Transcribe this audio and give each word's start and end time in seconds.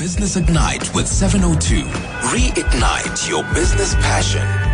Business 0.00 0.36
Ignite 0.36 0.94
with 0.94 1.06
702. 1.06 1.82
Reignite 2.32 3.28
your 3.28 3.44
business 3.52 3.94
passion. 3.96 4.69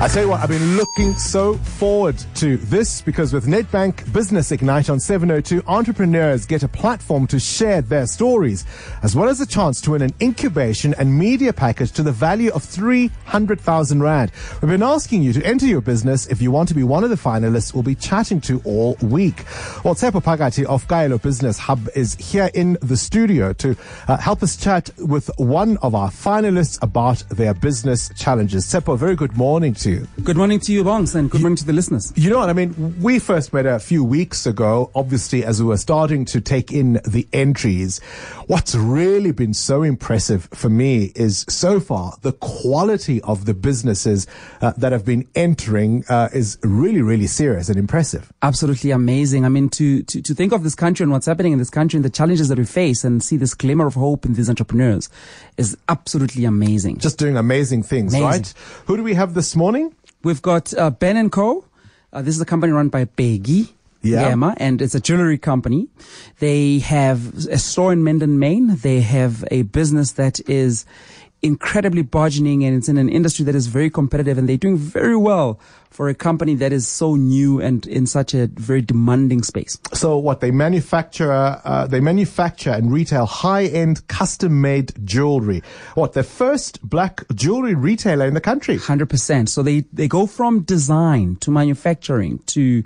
I 0.00 0.08
tell 0.08 0.22
you 0.22 0.30
what, 0.30 0.40
I've 0.40 0.48
been 0.48 0.78
looking 0.78 1.12
so 1.12 1.58
forward 1.58 2.16
to 2.36 2.56
this 2.56 3.02
because 3.02 3.34
with 3.34 3.44
Nedbank 3.44 4.10
Business 4.14 4.50
Ignite 4.50 4.88
on 4.88 4.98
702, 4.98 5.62
entrepreneurs 5.66 6.46
get 6.46 6.62
a 6.62 6.68
platform 6.68 7.26
to 7.26 7.38
share 7.38 7.82
their 7.82 8.06
stories, 8.06 8.64
as 9.02 9.14
well 9.14 9.28
as 9.28 9.42
a 9.42 9.46
chance 9.46 9.78
to 9.82 9.90
win 9.90 10.00
an 10.00 10.14
incubation 10.18 10.94
and 10.94 11.18
media 11.18 11.52
package 11.52 11.92
to 11.92 12.02
the 12.02 12.12
value 12.12 12.50
of 12.52 12.64
300,000 12.64 14.02
Rand. 14.02 14.32
We've 14.62 14.70
been 14.70 14.82
asking 14.82 15.22
you 15.22 15.34
to 15.34 15.44
enter 15.44 15.66
your 15.66 15.82
business. 15.82 16.26
If 16.28 16.40
you 16.40 16.50
want 16.50 16.70
to 16.70 16.74
be 16.74 16.82
one 16.82 17.04
of 17.04 17.10
the 17.10 17.16
finalists, 17.16 17.74
we'll 17.74 17.82
be 17.82 17.94
chatting 17.94 18.40
to 18.42 18.62
all 18.64 18.96
week. 19.02 19.44
Well, 19.84 19.94
Tshepo 19.94 20.22
Phakathi 20.22 20.64
of 20.64 20.88
Kaelo 20.88 21.20
Business 21.20 21.58
Hub 21.58 21.90
is 21.94 22.14
here 22.14 22.50
in 22.54 22.78
the 22.80 22.96
studio 22.96 23.52
to 23.52 23.76
uh, 24.08 24.16
help 24.16 24.42
us 24.42 24.56
chat 24.56 24.88
with 24.96 25.30
one 25.36 25.76
of 25.82 25.94
our 25.94 26.08
finalists 26.08 26.82
about 26.82 27.22
their 27.28 27.52
business 27.52 28.10
challenges. 28.16 28.64
Tshepo, 28.64 28.96
very 28.96 29.14
good 29.14 29.36
morning 29.36 29.74
to 29.74 29.89
you. 29.89 29.89
Good 29.98 30.36
morning 30.36 30.60
to 30.60 30.72
you, 30.72 30.84
Bongs, 30.84 31.14
and 31.14 31.30
good 31.30 31.40
morning 31.40 31.56
to 31.56 31.64
the 31.64 31.72
listeners. 31.72 32.12
You 32.14 32.30
know 32.30 32.38
what? 32.38 32.50
I 32.50 32.52
mean, 32.52 33.00
we 33.00 33.18
first 33.18 33.52
met 33.52 33.66
a 33.66 33.78
few 33.78 34.04
weeks 34.04 34.46
ago, 34.46 34.90
obviously, 34.94 35.44
as 35.44 35.60
we 35.60 35.68
were 35.68 35.76
starting 35.76 36.24
to 36.26 36.40
take 36.40 36.72
in 36.72 37.00
the 37.06 37.26
entries. 37.32 37.98
What's 38.46 38.74
really 38.74 39.32
been 39.32 39.54
so 39.54 39.82
impressive 39.82 40.48
for 40.52 40.68
me 40.68 41.12
is 41.14 41.44
so 41.48 41.80
far 41.80 42.14
the 42.22 42.32
quality 42.32 43.20
of 43.22 43.46
the 43.46 43.54
businesses 43.54 44.26
uh, 44.60 44.72
that 44.76 44.92
have 44.92 45.04
been 45.04 45.26
entering 45.34 46.04
uh, 46.08 46.28
is 46.32 46.58
really, 46.62 47.02
really 47.02 47.26
serious 47.26 47.68
and 47.68 47.78
impressive. 47.78 48.32
Absolutely 48.42 48.90
amazing. 48.90 49.44
I 49.44 49.48
mean, 49.48 49.68
to, 49.70 50.02
to, 50.04 50.22
to 50.22 50.34
think 50.34 50.52
of 50.52 50.62
this 50.62 50.74
country 50.74 51.04
and 51.04 51.12
what's 51.12 51.26
happening 51.26 51.52
in 51.52 51.58
this 51.58 51.70
country 51.70 51.96
and 51.96 52.04
the 52.04 52.10
challenges 52.10 52.48
that 52.48 52.58
we 52.58 52.64
face 52.64 53.02
and 53.04 53.22
see 53.22 53.36
this 53.36 53.54
glimmer 53.54 53.86
of 53.86 53.94
hope 53.94 54.24
in 54.26 54.34
these 54.34 54.48
entrepreneurs 54.48 55.08
is 55.56 55.76
absolutely 55.88 56.44
amazing. 56.44 56.98
Just 56.98 57.18
doing 57.18 57.36
amazing 57.36 57.82
things, 57.82 58.14
Amazing. 58.14 58.28
right? 58.28 58.54
Who 58.86 58.96
do 58.96 59.02
we 59.02 59.14
have 59.14 59.34
this 59.34 59.56
morning? 59.56 59.79
We've 60.22 60.42
got 60.42 60.74
uh, 60.76 60.90
Ben 60.90 61.16
and 61.16 61.32
Co. 61.32 61.64
Uh, 62.12 62.22
this 62.22 62.34
is 62.34 62.40
a 62.40 62.46
company 62.46 62.72
run 62.72 62.88
by 62.88 63.04
Bheki. 63.04 63.72
Yeah. 64.02 64.32
Ngema, 64.32 64.54
and 64.56 64.80
it's 64.80 64.94
a 64.94 65.00
jewelry 65.00 65.36
company. 65.36 65.88
They 66.38 66.78
have 66.78 67.46
a 67.48 67.58
store 67.58 67.92
in 67.92 68.02
Menlyn, 68.02 68.38
Maine. 68.38 68.76
They 68.76 69.02
have 69.02 69.44
a 69.50 69.62
business 69.62 70.12
that 70.12 70.40
is 70.48 70.86
incredibly 71.42 72.02
burgeoning 72.02 72.64
and 72.64 72.76
it's 72.76 72.88
in 72.88 72.98
an 72.98 73.08
industry 73.08 73.44
that 73.44 73.54
is 73.54 73.66
very 73.66 73.88
competitive 73.88 74.36
and 74.36 74.48
they're 74.48 74.56
doing 74.56 74.76
very 74.76 75.16
well 75.16 75.58
for 75.88 76.08
a 76.08 76.14
company 76.14 76.54
that 76.54 76.72
is 76.72 76.86
so 76.86 77.16
new 77.16 77.60
and 77.60 77.86
in 77.86 78.06
such 78.06 78.34
a 78.34 78.46
very 78.46 78.80
demanding 78.80 79.42
space. 79.42 79.78
So 79.92 80.16
what 80.18 80.40
they 80.40 80.50
manufacture, 80.50 81.32
uh, 81.32 81.86
they 81.86 82.00
manufacture 82.00 82.70
and 82.70 82.92
retail 82.92 83.26
high-end 83.26 84.06
custom-made 84.08 85.04
jewelry. 85.04 85.62
What 85.94 86.12
the 86.12 86.22
first 86.22 86.86
black 86.88 87.24
jewelry 87.34 87.74
retailer 87.74 88.26
in 88.26 88.34
the 88.34 88.40
country? 88.40 88.76
100%. 88.76 89.48
So 89.48 89.62
they, 89.62 89.80
they 89.92 90.08
go 90.08 90.26
from 90.26 90.60
design 90.60 91.36
to 91.36 91.50
manufacturing 91.50 92.38
to 92.46 92.84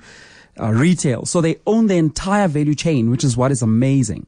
uh, 0.58 0.70
retail. 0.70 1.26
So 1.26 1.40
they 1.40 1.56
own 1.66 1.88
the 1.88 1.96
entire 1.96 2.48
value 2.48 2.74
chain, 2.74 3.10
which 3.10 3.24
is 3.24 3.36
what 3.36 3.50
is 3.50 3.62
amazing. 3.62 4.26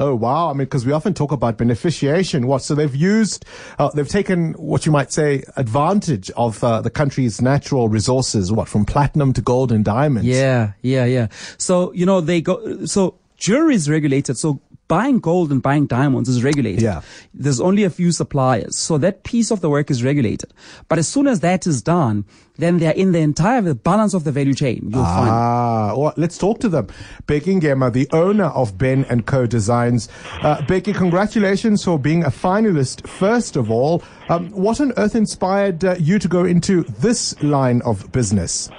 Oh 0.00 0.14
wow! 0.14 0.50
I 0.50 0.52
mean, 0.52 0.66
because 0.66 0.86
we 0.86 0.92
often 0.92 1.14
talk 1.14 1.32
about 1.32 1.58
beneficiation. 1.58 2.44
What? 2.46 2.62
So 2.62 2.74
they've 2.74 2.94
used, 2.94 3.44
uh, 3.78 3.90
they've 3.90 4.08
taken 4.08 4.52
what 4.54 4.86
you 4.86 4.92
might 4.92 5.12
say 5.12 5.42
advantage 5.56 6.30
of 6.32 6.62
uh, 6.62 6.80
the 6.80 6.90
country's 6.90 7.40
natural 7.40 7.88
resources. 7.88 8.52
What 8.52 8.68
from 8.68 8.84
platinum 8.84 9.32
to 9.34 9.40
gold 9.40 9.72
and 9.72 9.84
diamonds? 9.84 10.28
Yeah, 10.28 10.72
yeah, 10.82 11.04
yeah. 11.04 11.28
So, 11.58 11.92
you 11.92 12.06
know, 12.06 12.20
they 12.20 12.40
go, 12.40 12.84
so 12.84 13.14
is 13.46 13.88
regulated. 13.88 14.36
So 14.36 14.60
buying 14.88 15.20
gold 15.20 15.52
and 15.52 15.62
buying 15.62 15.86
diamonds 15.86 16.28
is 16.28 16.42
regulated. 16.42 16.82
Yeah. 16.82 17.02
There's 17.34 17.60
only 17.60 17.84
a 17.84 17.90
few 17.90 18.10
suppliers. 18.10 18.76
So 18.76 18.98
that 18.98 19.22
piece 19.22 19.50
of 19.50 19.60
the 19.60 19.70
work 19.70 19.90
is 19.90 20.02
regulated. 20.02 20.52
But 20.88 20.98
as 20.98 21.06
soon 21.06 21.28
as 21.28 21.40
that 21.40 21.66
is 21.66 21.82
done, 21.82 22.24
then 22.56 22.78
they're 22.78 22.92
in 22.92 23.12
the 23.12 23.20
entire 23.20 23.60
the 23.60 23.74
balance 23.74 24.14
of 24.14 24.24
the 24.24 24.32
value 24.32 24.54
chain. 24.54 24.80
You'll 24.90 25.04
find. 25.04 25.30
Ah, 25.30 25.94
well, 25.96 26.14
let's 26.16 26.38
talk 26.38 26.58
to 26.60 26.68
them. 26.68 26.88
Bheki 27.26 27.60
Ngema, 27.60 27.92
the 27.92 28.08
owner 28.12 28.46
of 28.46 28.76
Ben 28.76 29.04
and 29.08 29.26
Co 29.26 29.46
Designs. 29.46 30.08
Uh, 30.42 30.56
Bheki, 30.62 30.94
congratulations 30.94 31.84
for 31.84 31.98
being 31.98 32.24
a 32.24 32.30
finalist. 32.30 33.06
First 33.06 33.56
of 33.56 33.70
all, 33.70 34.02
um, 34.28 34.50
what 34.50 34.80
on 34.80 34.92
earth 34.96 35.14
inspired 35.14 35.84
uh, 35.84 35.96
you 36.00 36.18
to 36.18 36.28
go 36.28 36.44
into 36.44 36.82
this 36.84 37.40
line 37.42 37.82
of 37.82 38.10
business? 38.10 38.70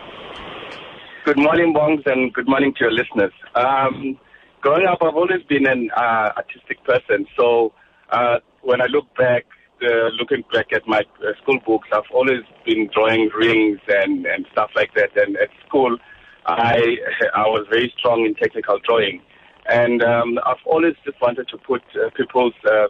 Good 1.26 1.38
morning, 1.38 1.74
Bongs, 1.74 2.06
and 2.06 2.34
good 2.34 2.50
morning 2.50 2.74
to 2.74 2.86
your 2.86 2.92
listeners. 2.92 3.32
Um, 3.54 4.18
growing 4.62 4.86
up, 4.86 5.00
I've 5.02 5.16
always 5.16 5.44
been 5.48 5.68
an 5.68 5.90
uh, 5.96 6.32
artistic 6.38 6.84
person. 6.84 7.26
So 7.38 7.74
uh, 8.12 8.38
when 8.62 8.82
I 8.82 8.86
look 8.86 9.06
back, 9.18 9.46
uh, 9.82 10.10
looking 10.20 10.44
back 10.54 10.68
at 10.74 10.84
my 10.88 11.00
uh, 11.00 11.32
school 11.42 11.60
books, 11.66 11.88
I've 11.94 12.12
always 12.14 12.44
been 12.66 12.90
drawing 12.94 13.30
rings 13.36 13.80
and, 13.88 14.26
and 14.26 14.46
stuff 14.52 14.72
like 14.76 14.94
that. 14.96 15.16
And 15.16 15.38
at 15.38 15.50
school, 15.68 15.98
I 16.46 16.98
I 17.36 17.44
was 17.48 17.66
very 17.70 17.94
strong 17.98 18.26
in 18.26 18.34
technical 18.36 18.80
drawing, 18.80 19.22
and 19.68 20.04
um, 20.04 20.40
I've 20.46 20.64
always 20.66 20.96
just 21.06 21.22
wanted 21.22 21.48
to 21.50 21.58
put 21.58 21.84
uh, 21.96 22.10
people's 22.16 22.54
uh, 22.66 22.88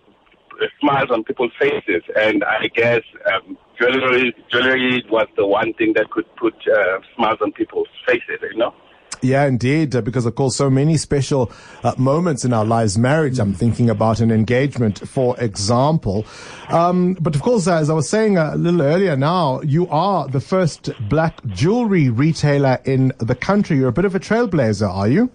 smiles 0.79 1.09
on 1.11 1.23
people's 1.23 1.51
faces. 1.59 2.03
And 2.15 2.43
I 2.43 2.67
guess 2.73 3.01
um, 3.33 3.57
jewelry 3.77 4.33
jewelry 4.51 5.03
was 5.09 5.27
the 5.35 5.45
one 5.45 5.73
thing 5.73 5.93
that 5.95 6.09
could 6.09 6.33
put 6.37 6.55
uh, 6.67 6.99
smiles 7.15 7.39
on 7.41 7.51
people's 7.51 7.89
faces. 8.07 8.39
You 8.41 8.57
know. 8.57 8.73
Yeah, 9.21 9.45
indeed, 9.45 9.95
uh, 9.95 10.01
because 10.01 10.25
of 10.25 10.35
course, 10.35 10.55
so 10.55 10.69
many 10.69 10.95
special 10.95 11.51
uh, 11.83 11.93
moments 11.97 12.45
in 12.45 12.53
our 12.53 12.63
lives. 12.63 12.97
Marriage, 12.97 13.37
I'm 13.37 13.53
thinking 13.53 13.89
about 13.89 14.21
an 14.21 14.31
engagement, 14.31 15.05
for 15.07 15.37
example. 15.39 16.25
Um, 16.69 17.15
but 17.15 17.35
of 17.35 17.41
course, 17.41 17.67
uh, 17.67 17.75
as 17.75 17.89
I 17.89 17.93
was 17.93 18.07
saying 18.07 18.37
a 18.37 18.55
little 18.55 18.81
earlier 18.81 19.17
now, 19.17 19.59
you 19.61 19.89
are 19.89 20.27
the 20.27 20.39
first 20.39 20.91
black 21.09 21.45
jewelry 21.47 22.09
retailer 22.09 22.79
in 22.85 23.11
the 23.17 23.35
country. 23.35 23.75
You're 23.77 23.89
a 23.89 23.93
bit 23.93 24.05
of 24.05 24.15
a 24.15 24.19
trailblazer, 24.21 24.89
are 24.89 25.09
you? 25.09 25.29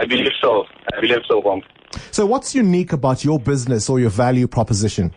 I 0.00 0.04
believe 0.04 0.32
so. 0.42 0.64
I 0.96 1.00
believe 1.00 1.22
so, 1.28 1.40
Bongs. 1.40 1.62
So 2.10 2.26
what's 2.26 2.52
unique 2.52 2.92
about 2.92 3.24
your 3.24 3.38
business 3.38 3.88
or 3.88 4.00
your 4.00 4.10
value 4.10 4.48
proposition? 4.48 5.14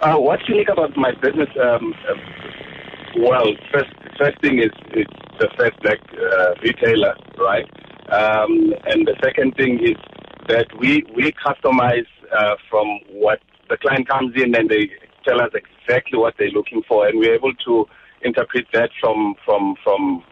Uh, 0.00 0.16
what's 0.16 0.48
unique 0.48 0.68
about 0.68 0.96
my 0.96 1.12
business? 1.12 1.48
Um, 1.62 1.94
well, 3.18 3.46
first, 3.72 3.90
first 4.18 4.40
thing 4.40 4.58
is 4.58 4.70
it's 4.90 5.10
the 5.38 5.48
first 5.58 5.78
black 5.82 5.98
uh, 6.12 6.54
retailer, 6.62 7.14
right? 7.38 7.68
Um, 8.10 8.74
and 8.86 9.06
the 9.06 9.16
second 9.22 9.54
thing 9.56 9.80
is 9.82 9.96
that 10.48 10.66
we 10.78 11.04
we 11.14 11.32
customize 11.32 12.06
uh, 12.36 12.56
from 12.68 13.00
what 13.10 13.40
the 13.70 13.76
client 13.78 14.08
comes 14.08 14.34
in 14.36 14.54
and 14.54 14.68
they 14.68 14.90
tell 15.26 15.40
us 15.40 15.50
exactly 15.54 16.18
what 16.18 16.34
they're 16.38 16.50
looking 16.50 16.82
for, 16.86 17.06
and 17.06 17.18
we're 17.18 17.34
able 17.34 17.54
to 17.66 17.86
interpret 18.22 18.66
that 18.72 18.90
from 19.00 19.34
from 19.44 19.74
from 19.82 20.22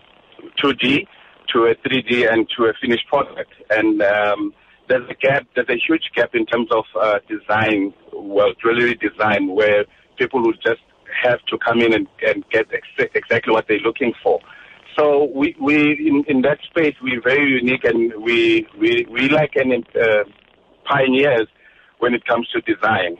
2D 0.62 1.06
to 1.52 1.64
a 1.64 1.74
3D 1.86 2.30
and 2.30 2.48
to 2.56 2.64
a 2.64 2.72
finished 2.80 3.06
product. 3.08 3.52
And 3.70 4.02
um, 4.02 4.54
there's 4.88 5.08
a 5.08 5.14
gap, 5.14 5.46
there's 5.54 5.68
a 5.68 5.80
huge 5.86 6.10
gap 6.14 6.34
in 6.34 6.46
terms 6.46 6.68
of 6.72 6.84
uh, 7.00 7.18
design, 7.28 7.94
well, 8.12 8.52
jewelry 8.60 8.94
design, 8.94 9.54
where 9.54 9.84
people 10.18 10.42
would 10.42 10.58
just 10.62 10.80
have 11.22 11.40
to 11.46 11.58
come 11.58 11.80
in 11.80 11.92
and, 11.92 12.06
and 12.26 12.44
get 12.50 12.66
ex- 12.72 13.10
exactly 13.14 13.52
what 13.52 13.66
they're 13.68 13.78
looking 13.80 14.12
for. 14.22 14.40
So 14.98 15.30
we, 15.34 15.56
we 15.60 15.92
in, 16.06 16.24
in 16.28 16.42
that 16.42 16.58
space, 16.62 16.94
we're 17.02 17.22
very 17.22 17.50
unique 17.50 17.84
and 17.84 18.12
we, 18.22 18.66
we, 18.78 19.06
we 19.10 19.28
like 19.28 19.56
an, 19.56 19.84
uh, 19.94 20.24
pioneers 20.84 21.48
when 21.98 22.14
it 22.14 22.24
comes 22.26 22.48
to 22.48 22.60
design. 22.62 23.16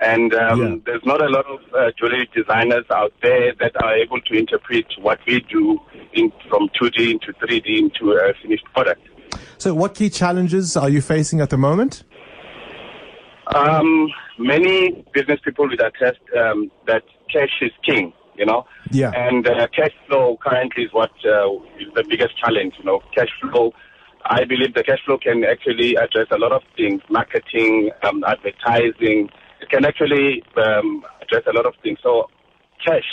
And 0.00 0.34
um, 0.34 0.60
Yeah. 0.60 0.76
there's 0.84 1.04
not 1.04 1.22
a 1.22 1.28
lot 1.28 1.46
of 1.46 1.60
uh, 1.74 1.90
jewelry 1.96 2.28
designers 2.34 2.84
out 2.90 3.12
there 3.22 3.52
that 3.60 3.72
are 3.84 3.94
able 3.94 4.20
to 4.20 4.34
interpret 4.36 4.86
what 5.00 5.20
we 5.26 5.40
do 5.40 5.78
in, 6.12 6.32
from 6.48 6.68
2D 6.80 7.12
into 7.12 7.32
3D 7.34 7.78
into 7.78 8.12
a 8.12 8.32
finished 8.42 8.64
product. 8.74 9.02
So 9.58 9.74
what 9.74 9.94
key 9.94 10.10
challenges 10.10 10.76
are 10.76 10.88
you 10.88 11.00
facing 11.00 11.40
at 11.40 11.50
the 11.50 11.56
moment? 11.56 12.02
Um, 13.54 14.08
many 14.38 15.04
business 15.12 15.38
people 15.44 15.68
will 15.68 15.74
attest 15.74 16.20
um, 16.36 16.70
that 16.86 17.04
cash 17.32 17.50
is 17.60 17.72
king, 17.84 18.12
you 18.36 18.46
know. 18.46 18.64
Yeah. 18.90 19.10
And 19.14 19.46
uh, 19.46 19.66
cash 19.74 19.92
flow 20.06 20.38
currently 20.42 20.84
is 20.84 20.92
what 20.92 21.10
uh, 21.24 21.52
is 21.78 21.88
the 21.94 22.04
biggest 22.08 22.38
challenge, 22.38 22.74
you 22.78 22.84
know. 22.84 23.00
Cash 23.14 23.30
flow, 23.40 23.72
I 24.24 24.44
believe 24.44 24.74
the 24.74 24.84
cash 24.84 25.00
flow 25.04 25.18
can 25.18 25.44
actually 25.44 25.96
address 25.96 26.26
a 26.30 26.38
lot 26.38 26.52
of 26.52 26.62
things, 26.76 27.02
marketing, 27.08 27.90
um, 28.02 28.24
advertising. 28.24 29.30
It 29.60 29.70
can 29.70 29.84
actually 29.84 30.42
um, 30.56 31.04
address 31.22 31.42
a 31.46 31.52
lot 31.52 31.66
of 31.66 31.74
things. 31.82 31.98
So 32.02 32.28
cash, 32.84 33.06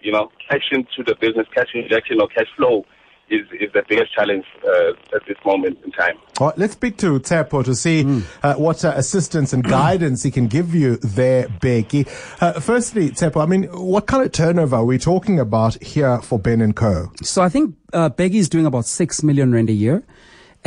you 0.00 0.12
know, 0.12 0.30
cash 0.48 0.68
into 0.70 1.02
the 1.04 1.16
business, 1.20 1.46
cash 1.54 1.68
injection 1.74 2.20
or 2.20 2.28
cash 2.28 2.48
flow 2.56 2.84
is, 3.30 3.46
is 3.60 3.72
the 3.72 3.82
biggest 3.88 4.14
challenge 4.14 4.44
uh, 4.64 5.16
at 5.16 5.26
this 5.26 5.36
moment 5.44 5.78
in 5.84 5.92
time. 5.92 6.16
All 6.40 6.48
right, 6.48 6.58
let's 6.58 6.74
speak 6.74 6.96
to 6.98 7.18
Tshepo 7.18 7.64
to 7.64 7.74
see 7.74 8.22
uh, 8.42 8.54
what 8.54 8.84
uh, 8.84 8.92
assistance 8.96 9.52
and 9.52 9.64
guidance 9.64 10.22
he 10.22 10.30
can 10.30 10.46
give 10.46 10.74
you 10.74 10.96
there, 10.98 11.48
Bheki. 11.48 12.06
Uh, 12.40 12.60
firstly, 12.60 13.10
Tepo, 13.10 13.42
I 13.42 13.46
mean, 13.46 13.64
what 13.64 14.06
kind 14.06 14.24
of 14.24 14.32
turnover 14.32 14.76
are 14.76 14.84
we 14.84 14.98
talking 14.98 15.38
about 15.38 15.82
here 15.82 16.20
for 16.22 16.38
Ben 16.38 16.60
and 16.60 16.74
Co? 16.74 17.10
So 17.22 17.42
I 17.42 17.48
think 17.48 17.76
uh, 17.92 18.10
Bheki 18.10 18.34
is 18.34 18.48
doing 18.48 18.66
about 18.66 18.84
six 18.84 19.22
million 19.22 19.52
rand 19.52 19.70
a 19.70 19.72
year. 19.72 20.04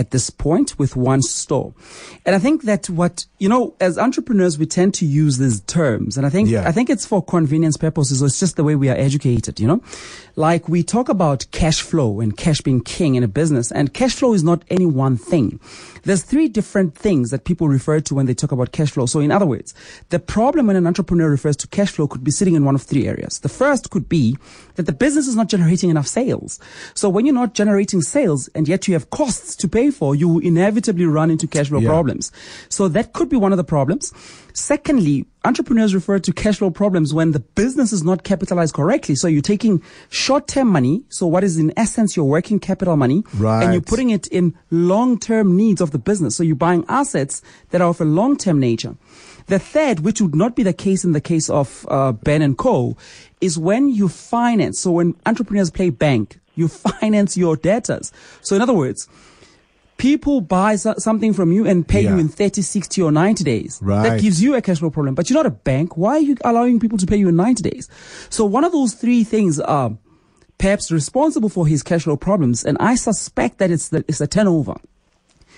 At 0.01 0.09
this 0.09 0.31
point 0.31 0.77
with 0.79 0.95
one 0.95 1.21
store. 1.21 1.73
And 2.25 2.35
I 2.35 2.39
think 2.39 2.63
that 2.63 2.89
what, 2.89 3.25
you 3.37 3.47
know, 3.47 3.75
as 3.79 3.99
entrepreneurs, 3.99 4.57
we 4.57 4.65
tend 4.65 4.95
to 4.95 5.05
use 5.05 5.37
these 5.37 5.61
terms. 5.61 6.17
And 6.17 6.25
I 6.25 6.29
think, 6.31 6.49
Yeah. 6.49 6.67
I 6.67 6.71
think 6.71 6.89
it's 6.89 7.05
for 7.05 7.23
convenience 7.23 7.77
purposes 7.77 8.21
or 8.21 8.25
it's 8.25 8.39
just 8.39 8.55
the 8.55 8.63
way 8.63 8.75
we 8.75 8.89
are 8.89 8.97
educated, 8.97 9.59
you 9.59 9.67
know? 9.67 9.81
Like 10.35 10.67
we 10.67 10.81
talk 10.81 11.07
about 11.07 11.45
cash 11.51 11.81
flow 11.81 12.19
and 12.19 12.35
cash 12.35 12.61
being 12.61 12.81
king 12.81 13.13
in 13.13 13.21
a 13.23 13.27
business 13.27 13.71
and 13.71 13.93
cash 13.93 14.15
flow 14.15 14.33
is 14.33 14.43
not 14.43 14.63
any 14.69 14.87
one 14.87 15.17
thing. 15.17 15.59
There's 16.03 16.23
three 16.23 16.47
different 16.47 16.95
things 16.95 17.29
that 17.29 17.45
people 17.45 17.67
refer 17.69 17.99
to 17.99 18.15
when 18.15 18.25
they 18.25 18.33
talk 18.33 18.51
about 18.51 18.71
cash 18.71 18.89
flow. 18.91 19.05
So 19.05 19.19
in 19.19 19.31
other 19.31 19.45
words, 19.45 19.75
the 20.09 20.17
problem 20.17 20.65
when 20.67 20.75
an 20.75 20.87
entrepreneur 20.87 21.29
refers 21.29 21.55
to 21.57 21.67
cash 21.67 21.91
flow 21.91 22.07
could 22.07 22.23
be 22.23 22.31
sitting 22.31 22.55
in 22.55 22.65
one 22.65 22.73
of 22.73 22.81
three 22.81 23.07
areas. 23.07 23.39
The 23.39 23.49
first 23.49 23.91
could 23.91 24.09
be 24.09 24.35
that 24.75 24.87
the 24.87 24.93
business 24.93 25.27
is 25.27 25.35
not 25.35 25.47
generating 25.47 25.91
enough 25.91 26.07
sales. 26.07 26.59
So 26.95 27.07
when 27.07 27.27
you're 27.27 27.35
not 27.35 27.53
generating 27.53 28.01
sales 28.01 28.49
and 28.55 28.67
yet 28.67 28.87
you 28.87 28.95
have 28.95 29.11
costs 29.11 29.55
to 29.57 29.67
pay 29.67 29.90
for, 29.91 30.15
you 30.15 30.27
will 30.27 30.39
inevitably 30.43 31.05
run 31.05 31.29
into 31.29 31.47
cash 31.47 31.69
flow 31.69 31.79
Yeah. 31.79 31.89
problems. 31.89 32.31
So 32.69 32.87
that 32.87 33.13
could 33.13 33.29
be 33.29 33.37
one 33.37 33.51
of 33.53 33.57
the 33.57 33.63
problems. 33.63 34.11
Secondly, 34.53 35.25
entrepreneurs 35.45 35.95
refer 35.95 36.19
to 36.19 36.33
cash 36.33 36.57
flow 36.57 36.69
problems 36.71 37.13
when 37.13 37.31
the 37.31 37.39
business 37.39 37.93
is 37.93 38.03
not 38.03 38.23
capitalized 38.23 38.73
correctly. 38.73 39.15
So 39.15 39.27
you're 39.27 39.41
taking 39.41 39.81
short-term 40.09 40.67
money. 40.67 41.03
So 41.09 41.25
what 41.27 41.43
is 41.43 41.57
in 41.57 41.73
essence 41.77 42.15
your 42.17 42.25
working 42.25 42.59
capital 42.59 42.97
money 42.97 43.23
and 43.63 43.73
you're 43.73 43.81
putting 43.81 44.09
it 44.09 44.27
in 44.27 44.53
long-term 44.69 45.55
needs 45.55 45.81
of 45.81 45.91
the 45.91 45.99
business. 45.99 46.35
So 46.35 46.43
you're 46.43 46.55
buying 46.55 46.83
assets 46.89 47.41
that 47.69 47.81
are 47.81 47.89
of 47.89 48.01
a 48.01 48.05
long-term 48.05 48.59
nature. 48.59 48.95
The 49.47 49.57
third, 49.59 50.01
which 50.01 50.21
would 50.21 50.35
not 50.35 50.55
be 50.55 50.63
the 50.63 50.73
case 50.73 51.03
in 51.03 51.13
the 51.13 51.21
case 51.21 51.49
of 51.49 51.85
uh, 51.89 52.11
Ben 52.11 52.41
and 52.41 52.57
Co, 52.57 52.95
is 53.41 53.57
when 53.57 53.87
you 53.89 54.07
finance. 54.07 54.79
So 54.79 54.91
when 54.91 55.15
entrepreneurs 55.25 55.71
play 55.71 55.89
bank, 55.89 56.39
you 56.55 56.67
finance 56.99 57.35
your 57.37 57.55
debtors. 57.55 58.11
So 58.41 58.55
in 58.55 58.61
other 58.61 58.73
words, 58.73 59.07
people 60.01 60.41
buy 60.41 60.75
something 60.75 61.31
from 61.31 61.51
you 61.51 61.67
and 61.67 61.87
pay 61.87 62.01
you 62.01 62.17
in 62.17 62.27
30, 62.27 62.63
60 62.63 63.03
or 63.03 63.11
90 63.11 63.43
days. 63.43 63.79
Right. 63.83 64.01
That 64.01 64.19
gives 64.19 64.41
you 64.41 64.55
a 64.55 64.61
cash 64.61 64.79
flow 64.79 64.89
problem. 64.89 65.13
But 65.13 65.29
you're 65.29 65.37
not 65.37 65.45
a 65.45 65.51
bank. 65.51 65.95
Why 65.95 66.13
are 66.13 66.21
you 66.21 66.35
allowing 66.43 66.79
people 66.79 66.97
to 66.97 67.05
pay 67.05 67.17
you 67.17 67.29
in 67.29 67.35
90 67.35 67.69
days? 67.69 67.87
So 68.31 68.43
one 68.43 68.63
of 68.63 68.71
those 68.71 68.95
three 68.95 69.23
things 69.23 69.59
are 69.59 69.95
perhaps 70.57 70.91
responsible 70.91 71.49
for 71.49 71.67
his 71.67 71.83
cash 71.83 72.05
flow 72.05 72.17
problems. 72.17 72.65
And 72.65 72.77
I 72.79 72.95
suspect 72.95 73.59
that 73.59 73.69
it's 73.69 73.89
the, 73.89 74.03
it's 74.07 74.17
the 74.17 74.25
turnover. 74.25 74.73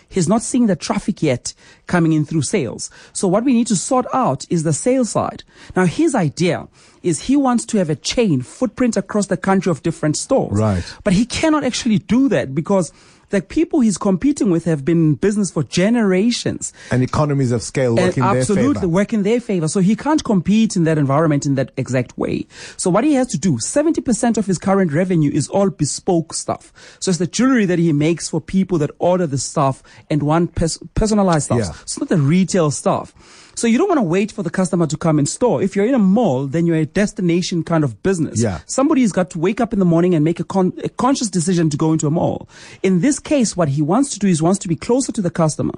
He's 0.10 0.28
not 0.28 0.42
seeing 0.42 0.68
the 0.68 0.76
traffic 0.76 1.24
yet 1.24 1.54
coming 1.88 2.12
in 2.12 2.26
through 2.26 2.42
sales. 2.42 2.92
So 3.14 3.30
what 3.30 3.46
we 3.46 3.54
need 3.54 3.68
to 3.68 3.78
sort 3.78 4.06
out 4.14 4.46
is 4.50 4.64
the 4.64 4.74
sales 4.74 5.10
side. 5.10 5.46
Now 5.74 5.86
his 5.86 6.14
idea 6.14 6.68
is 7.02 7.22
he 7.22 7.38
wants 7.38 7.66
to 7.68 7.78
have 7.78 7.90
a 7.90 7.96
chain 7.96 8.42
footprint 8.42 8.98
across 8.98 9.28
the 9.28 9.38
country 9.38 9.72
of 9.72 9.84
different 9.84 10.18
stores. 10.18 10.60
Right. 10.60 10.84
But 11.06 11.14
he 11.14 11.26
cannot 11.26 11.64
actually 11.64 12.00
do 12.00 12.28
that 12.30 12.54
because 12.54 12.92
the 13.34 13.42
people 13.42 13.80
he's 13.80 13.98
competing 13.98 14.52
with 14.52 14.64
have 14.66 14.86
been 14.86 14.98
in 14.98 15.16
business 15.16 15.50
for 15.50 15.64
generations. 15.64 16.72
And 16.92 17.02
economies 17.02 17.52
of 17.52 17.64
scale 17.64 17.96
work 17.96 18.16
in 18.16 18.22
their 18.22 18.38
absolutely 18.38 18.76
favor. 18.76 18.88
work 18.88 19.12
in 19.12 19.24
their 19.24 19.42
favor. 19.42 19.68
So 19.68 19.80
he 19.80 19.96
can't 19.96 20.24
compete 20.24 20.76
in 20.76 20.84
that 20.84 21.00
environment 21.00 21.48
in 21.48 21.56
that 21.56 21.72
exact 21.76 22.16
way. 22.16 22.46
So 22.78 22.92
what 22.92 23.04
he 23.04 23.16
has 23.16 23.28
to 23.30 23.40
do, 23.40 23.54
70% 23.58 24.38
of 24.38 24.46
his 24.46 24.60
current 24.60 24.94
revenue 24.94 25.32
is 25.34 25.48
all 25.50 25.72
bespoke 25.72 26.36
stuff. 26.36 26.72
So 27.00 27.10
it's 27.10 27.18
the 27.18 27.26
jewelry 27.26 27.66
that 27.66 27.80
he 27.80 27.92
makes 27.92 28.30
for 28.30 28.40
people 28.40 28.78
that 28.78 28.92
order 29.00 29.26
the 29.26 29.40
stuff 29.40 29.82
and 30.12 30.22
want 30.22 30.54
pers- 30.54 30.78
personalized 30.94 31.46
stuff. 31.46 31.60
Yeah. 31.60 31.72
It's 31.82 32.00
not 32.00 32.10
the 32.10 32.18
retail 32.18 32.70
stuff. 32.70 33.16
So 33.56 33.68
you 33.68 33.78
don't 33.78 33.88
want 33.88 34.00
to 34.00 34.04
wait 34.04 34.32
for 34.32 34.44
the 34.44 34.50
customer 34.50 34.88
to 34.88 34.98
come 34.98 35.20
in 35.20 35.26
store. 35.26 35.62
If 35.62 35.76
you're 35.76 35.86
in 35.86 35.94
a 35.94 36.00
mall, 36.00 36.48
then 36.48 36.66
you're 36.66 36.78
a 36.78 36.86
destination 36.86 37.64
kind 37.64 37.84
of 37.84 38.02
business. 38.02 38.42
Yeah. 38.42 38.62
Somebody's 38.66 39.12
got 39.12 39.30
to 39.32 39.40
wake 39.40 39.62
up 39.62 39.74
in 39.74 39.80
the 39.80 39.86
morning 39.86 40.16
and 40.16 40.26
make 40.26 40.40
a, 40.40 40.44
con- 40.44 40.74
a 40.84 40.90
conscious 40.90 41.30
decision 41.30 41.70
to 41.70 41.78
go 41.78 41.94
into 41.94 42.08
a 42.08 42.12
mall. 42.12 42.50
In 42.82 43.02
this 43.02 43.20
case, 43.20 43.56
what 43.56 43.70
he 43.70 43.82
wants 43.82 44.10
to 44.12 44.20
do 44.20 44.28
is 44.28 44.42
wants 44.42 44.60
to 44.60 44.68
be 44.68 44.76
closer 44.76 45.12
to 45.12 45.22
the 45.22 45.32
customer. 45.32 45.74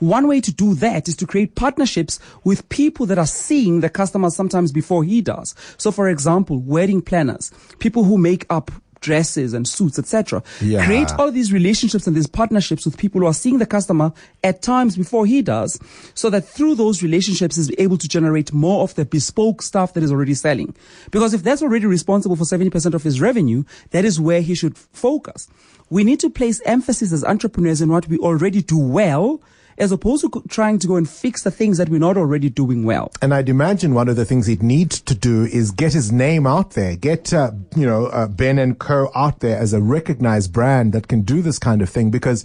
One 0.00 0.26
way 0.26 0.40
to 0.40 0.52
do 0.52 0.74
that 0.76 1.08
is 1.08 1.16
to 1.16 1.26
create 1.26 1.54
partnerships 1.54 2.18
with 2.44 2.68
people 2.68 3.06
that 3.06 3.18
are 3.18 3.26
seeing 3.26 3.80
the 3.80 3.90
customer 3.90 4.30
sometimes 4.30 4.72
before 4.72 5.04
he 5.04 5.20
does. 5.20 5.54
So 5.76 5.92
for 5.92 6.08
example, 6.08 6.58
wedding 6.58 7.00
planners, 7.00 7.52
people 7.78 8.04
who 8.04 8.18
make 8.18 8.44
up 8.50 8.70
dresses 9.00 9.52
and 9.52 9.66
suits, 9.66 9.98
etc. 9.98 10.42
Yeah. 10.60 10.84
Create 10.84 11.10
all 11.18 11.30
these 11.30 11.52
relationships 11.52 12.06
and 12.06 12.16
these 12.16 12.26
partnerships 12.26 12.84
with 12.84 12.96
people 12.96 13.20
who 13.20 13.26
are 13.26 13.34
seeing 13.34 13.58
the 13.58 13.66
customer 13.66 14.12
at 14.44 14.62
times 14.62 14.96
before 14.96 15.26
he 15.26 15.42
does, 15.42 15.78
so 16.14 16.30
that 16.30 16.42
through 16.42 16.74
those 16.74 17.02
relationships 17.02 17.58
is 17.58 17.70
able 17.78 17.98
to 17.98 18.08
generate 18.08 18.52
more 18.52 18.82
of 18.82 18.94
the 18.94 19.04
bespoke 19.04 19.62
stuff 19.62 19.94
that 19.94 20.02
is 20.02 20.12
already 20.12 20.34
selling. 20.34 20.74
Because 21.10 21.34
if 21.34 21.42
that's 21.42 21.62
already 21.62 21.86
responsible 21.86 22.36
for 22.36 22.44
70% 22.44 22.94
of 22.94 23.02
his 23.02 23.20
revenue, 23.20 23.64
that 23.90 24.04
is 24.04 24.20
where 24.20 24.40
he 24.40 24.54
should 24.54 24.76
focus. 24.76 25.48
We 25.90 26.04
need 26.04 26.20
to 26.20 26.30
place 26.30 26.60
emphasis 26.64 27.12
as 27.12 27.24
entrepreneurs 27.24 27.80
in 27.80 27.88
what 27.88 28.06
we 28.08 28.18
already 28.18 28.62
do 28.62 28.78
well, 28.78 29.40
as 29.80 29.90
opposed 29.90 30.22
to 30.22 30.42
trying 30.48 30.78
to 30.78 30.86
go 30.86 30.96
and 30.96 31.08
fix 31.08 31.42
the 31.42 31.50
things 31.50 31.78
that 31.78 31.88
we're 31.88 31.98
not 31.98 32.16
already 32.16 32.50
doing 32.50 32.84
well. 32.84 33.10
And 33.22 33.32
I'd 33.32 33.48
imagine 33.48 33.94
one 33.94 34.08
of 34.08 34.16
the 34.16 34.26
things 34.26 34.46
he'd 34.46 34.62
need 34.62 34.90
to 34.90 35.14
do 35.14 35.44
is 35.44 35.70
get 35.70 35.94
his 35.94 36.12
name 36.12 36.46
out 36.46 36.72
there, 36.72 36.94
get 36.96 37.32
uh, 37.32 37.52
you 37.74 37.86
know 37.86 38.06
uh, 38.06 38.28
Ben 38.28 38.58
and 38.58 38.78
Co 38.78 39.10
out 39.14 39.40
there 39.40 39.58
as 39.58 39.72
a 39.72 39.80
recognized 39.80 40.52
brand 40.52 40.92
that 40.92 41.08
can 41.08 41.22
do 41.22 41.42
this 41.42 41.58
kind 41.58 41.80
of 41.82 41.88
thing. 41.88 42.10
Because 42.10 42.44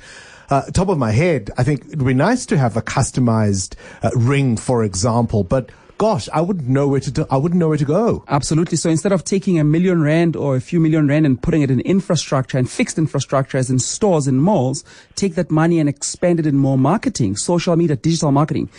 uh, 0.50 0.64
top 0.72 0.90
of 0.90 0.98
my 0.98 1.12
head, 1.12 1.52
I 1.58 1.64
think 1.64 1.86
it'd 1.88 2.06
be 2.06 2.14
nice 2.14 2.46
to 2.48 2.58
have 2.58 2.78
a 2.78 2.82
customized 2.82 3.76
uh, 4.02 4.12
ring, 4.16 4.58
for 4.58 4.84
example. 4.84 5.44
But 5.44 5.70
gosh, 5.98 6.28
I 6.34 6.42
wouldn't 6.42 6.68
know 6.68 6.88
where 6.88 7.00
to 7.00 7.12
do, 7.12 7.26
I 7.32 7.38
wouldn't 7.38 7.60
know 7.60 7.70
where 7.70 7.78
to 7.78 7.86
go. 7.86 8.24
Absolutely. 8.28 8.78
So 8.78 8.90
instead 8.90 9.12
of 9.12 9.24
taking 9.24 9.60
a 9.60 9.64
million 9.64 10.02
rand 10.02 10.36
or 10.36 10.56
a 10.56 10.62
few 10.62 10.80
million 10.80 11.08
rand 11.08 11.26
and 11.26 11.42
putting 11.42 11.62
it 11.62 11.72
in 11.72 11.80
infrastructure 11.82 12.58
and 12.58 12.70
fixed 12.70 12.98
infrastructure 12.98 13.58
as 13.58 13.70
in 13.70 13.80
stores 13.80 14.28
and 14.28 14.42
malls, 14.42 14.84
take 15.16 15.36
that 15.36 15.52
money 15.52 15.80
and 15.80 15.88
expand 15.88 16.40
it 16.40 16.46
in 16.46 16.58
more 16.58 16.78
marketing, 16.78 17.36
social 17.38 17.76
media, 17.76 17.96
digital 17.96 18.32
marketing. 18.32 18.70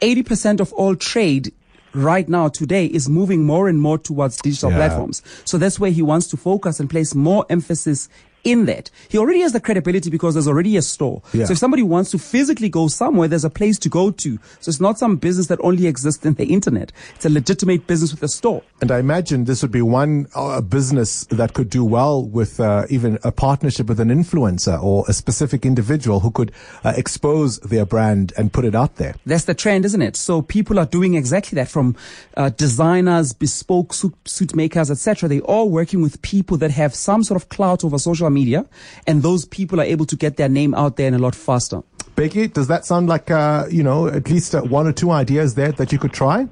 80% 0.00 0.60
of 0.60 0.72
all 0.72 0.96
trade 0.96 1.52
right 1.92 2.28
now 2.28 2.48
today 2.48 2.86
is 2.86 3.08
moving 3.08 3.44
more 3.44 3.68
and 3.68 3.80
more 3.80 3.96
towards 3.98 4.36
digital 4.42 4.70
Yeah. 4.70 4.76
platforms. 4.78 5.22
So 5.44 5.58
that's 5.58 5.78
where 5.78 5.92
he 5.92 6.02
wants 6.02 6.26
to 6.28 6.36
focus 6.36 6.80
and 6.80 6.90
place 6.90 7.14
more 7.14 7.46
emphasis 7.48 8.08
in 8.44 8.66
that. 8.66 8.90
He 9.08 9.18
already 9.18 9.40
has 9.40 9.52
the 9.52 9.60
credibility 9.60 10.10
because 10.10 10.34
there's 10.34 10.48
already 10.48 10.76
a 10.76 10.82
store. 10.82 11.22
Yeah. 11.32 11.46
So 11.46 11.52
if 11.52 11.58
somebody 11.58 11.82
wants 11.82 12.10
to 12.12 12.18
physically 12.18 12.68
go 12.68 12.88
somewhere, 12.88 13.28
there's 13.28 13.44
a 13.44 13.50
place 13.50 13.78
to 13.80 13.88
go 13.88 14.10
to. 14.10 14.38
So 14.60 14.68
it's 14.68 14.80
not 14.80 14.98
some 14.98 15.16
business 15.16 15.48
that 15.48 15.58
only 15.62 15.86
exists 15.86 16.24
in 16.24 16.34
the 16.34 16.46
internet. 16.46 16.92
It's 17.14 17.24
a 17.24 17.30
legitimate 17.30 17.86
business 17.86 18.12
with 18.12 18.22
a 18.22 18.28
store. 18.28 18.62
And 18.80 18.90
I 18.90 18.98
imagine 18.98 19.44
this 19.44 19.62
would 19.62 19.72
be 19.72 19.82
one 19.82 20.28
uh, 20.34 20.60
business 20.60 21.24
that 21.30 21.54
could 21.54 21.70
do 21.70 21.84
well 21.84 22.24
with 22.24 22.60
uh, 22.60 22.86
even 22.90 23.18
a 23.24 23.32
partnership 23.32 23.86
with 23.88 24.00
an 24.00 24.08
influencer 24.08 24.82
or 24.82 25.04
a 25.08 25.12
specific 25.12 25.64
individual 25.64 26.20
who 26.20 26.30
could 26.30 26.52
uh, 26.84 26.92
expose 26.96 27.58
their 27.60 27.86
brand 27.86 28.32
and 28.36 28.52
put 28.52 28.64
it 28.64 28.74
out 28.74 28.96
there. 28.96 29.14
That's 29.26 29.44
the 29.44 29.54
trend, 29.54 29.84
isn't 29.84 30.02
it? 30.02 30.16
So 30.16 30.42
people 30.42 30.78
are 30.78 30.86
doing 30.86 31.14
exactly 31.14 31.56
that 31.56 31.68
from 31.68 31.96
uh, 32.36 32.50
designers, 32.50 33.32
bespoke 33.32 33.94
suit, 33.94 34.14
suit 34.26 34.54
makers, 34.54 34.90
etc. 34.90 35.28
They're 35.28 35.40
all 35.40 35.70
working 35.70 36.02
with 36.02 36.20
people 36.22 36.56
that 36.58 36.70
have 36.70 36.94
some 36.94 37.22
sort 37.22 37.40
of 37.40 37.48
clout 37.48 37.84
over 37.84 37.98
social 37.98 38.26
media, 38.34 38.66
and 39.06 39.22
those 39.22 39.46
people 39.46 39.80
are 39.80 39.84
able 39.84 40.06
to 40.06 40.16
get 40.16 40.36
their 40.36 40.48
name 40.48 40.74
out 40.74 40.96
there 40.96 41.06
and 41.06 41.16
a 41.16 41.18
lot 41.18 41.34
faster. 41.34 41.82
Bheki, 42.16 42.52
does 42.52 42.68
that 42.68 42.84
sound 42.84 43.08
like, 43.08 43.30
uh, 43.30 43.66
you 43.70 43.82
know, 43.82 44.06
at 44.08 44.28
least 44.28 44.54
uh, 44.54 44.62
one 44.62 44.86
or 44.86 44.92
two 44.92 45.10
ideas 45.10 45.54
there 45.54 45.72
that 45.72 45.92
you 45.92 45.98
could 45.98 46.12
try? 46.12 46.46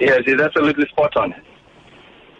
Yes, 0.00 0.20
it's 0.26 0.42
absolutely 0.42 0.86
spot 0.88 1.16
on. 1.16 1.34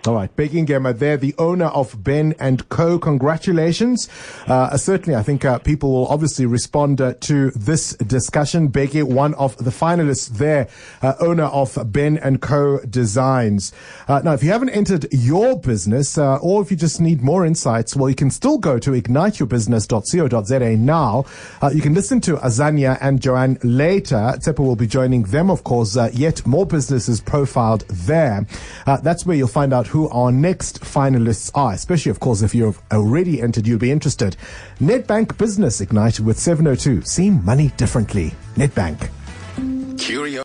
All 0.04 0.14
right, 0.14 0.34
Bheki 0.34 0.66
Ngema 0.66 0.98
there, 0.98 1.16
the 1.16 1.32
owner 1.38 1.66
of 1.66 2.02
Ben 2.02 2.34
and 2.40 2.68
Co. 2.68 2.98
Congratulations. 2.98 4.08
Uh, 4.48 4.76
certainly, 4.76 5.14
I 5.14 5.22
think 5.22 5.44
uh, 5.44 5.60
people 5.60 5.92
will 5.92 6.08
obviously 6.08 6.44
respond 6.44 7.00
uh, 7.00 7.14
to 7.20 7.52
this 7.52 7.94
discussion. 7.98 8.68
Bheki, 8.68 9.04
one 9.04 9.32
of 9.34 9.56
the 9.58 9.70
finalists 9.70 10.28
there, 10.28 10.66
uh, 11.02 11.14
owner 11.20 11.44
of 11.44 11.78
Ben 11.92 12.18
and 12.18 12.42
Co. 12.42 12.80
Designs. 12.80 13.72
Uh, 14.08 14.20
now, 14.24 14.32
if 14.32 14.42
you 14.42 14.50
haven't 14.50 14.70
entered 14.70 15.06
your 15.12 15.60
business, 15.60 16.18
uh, 16.18 16.36
or 16.38 16.62
if 16.62 16.72
you 16.72 16.76
just 16.76 17.00
need 17.00 17.22
more 17.22 17.46
insights, 17.46 17.94
well, 17.94 18.08
you 18.08 18.16
can 18.16 18.32
still 18.32 18.58
go 18.58 18.80
to 18.80 18.90
igniteyourbusiness.co.za 18.90 20.76
now. 20.78 21.24
Uh, 21.62 21.70
you 21.72 21.80
can 21.80 21.94
listen 21.94 22.20
to 22.22 22.38
Azania 22.38 22.98
and 23.00 23.22
Joanne 23.22 23.56
later. 23.62 24.34
Tshepo 24.36 24.66
will 24.66 24.74
be 24.74 24.88
joining 24.88 25.22
them, 25.22 25.48
of 25.48 25.62
course. 25.62 25.96
Yet 26.12 26.44
more 26.44 26.66
businesses 26.66 27.20
profiled 27.20 27.82
there. 27.88 28.48
Uh, 28.84 28.96
that's 28.96 29.24
where 29.24 29.36
you'll 29.36 29.46
find 29.46 29.72
out 29.72 29.91
who 29.92 30.08
our 30.08 30.32
next 30.32 30.80
finalists 30.80 31.50
are, 31.54 31.74
especially, 31.74 32.08
of 32.08 32.18
course, 32.18 32.40
if 32.40 32.54
you've 32.54 32.80
already 32.90 33.42
entered, 33.42 33.66
you'll 33.66 33.78
be 33.78 33.90
interested. 33.90 34.34
Nedbank 34.80 35.36
Business 35.36 35.82
Ignite 35.82 36.18
with 36.18 36.38
702. 36.38 37.02
See 37.02 37.28
money 37.28 37.68
differently. 37.76 38.32
Nedbank. 38.54 39.10
Curio. 39.98 40.40